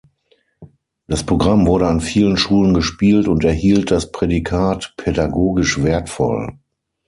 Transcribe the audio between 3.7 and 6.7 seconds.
das Prädikat „pädagogisch wertvoll“.